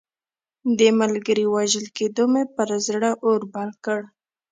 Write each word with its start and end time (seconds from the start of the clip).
د 0.77 0.79
ملګري 0.99 1.45
وژل 1.55 1.85
کېدو 1.97 2.23
مې 2.31 2.43
پر 2.55 2.69
زړه 2.87 3.11
اور 3.25 3.39
رابل 3.43 3.69
کړ. 3.85 3.99